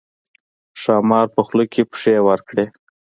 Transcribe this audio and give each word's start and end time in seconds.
ښامار 0.81 1.25
په 1.35 1.41
خوله 1.47 1.65
کې 1.71 1.81
پښې 1.91 2.15
ورکړې. 2.27 2.65